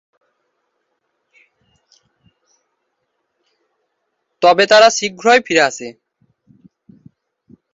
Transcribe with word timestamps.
তবে 4.41 4.63
তারা 4.67 4.87
শীঘ্রই 4.89 5.39
ফিরে 5.45 5.61
আসে। 5.61 5.87